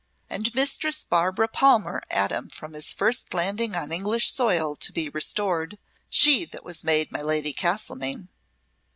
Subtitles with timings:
[0.31, 5.09] And Mistress Barbara Palmer at him from his first landing on English soil to be
[5.09, 5.77] restored
[6.09, 8.27] she that was made my Lady Castlemaine."